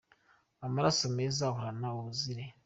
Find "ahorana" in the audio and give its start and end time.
1.47-1.87